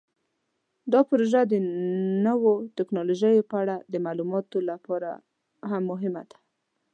دا 0.91 1.01
پروژه 1.09 1.41
د 1.47 1.53
نوو 2.25 2.53
تکنالوژیو 2.77 3.47
په 3.49 3.55
اړه 3.63 3.75
د 3.91 3.95
معلوماتو 4.05 4.57
لپاره 4.69 5.09
هم 5.69 5.81
مهمه 5.91 6.23
ده. 6.29 6.37